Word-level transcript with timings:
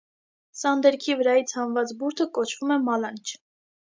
Սանդերքի 0.59 1.15
վրայից 1.19 1.51
հանված 1.59 1.93
բուրդը 2.01 2.27
կոչվում 2.37 2.75
է 2.79 2.81
մալանչ։ 2.87 3.37